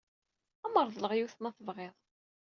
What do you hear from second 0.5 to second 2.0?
Ad am-reḍleɣ yiwet ma tebɣiḍ.